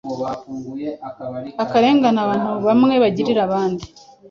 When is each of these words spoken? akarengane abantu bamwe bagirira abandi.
akarengane 1.63 2.19
abantu 2.25 2.49
bamwe 2.65 2.95
bagirira 3.03 3.41
abandi. 3.47 3.85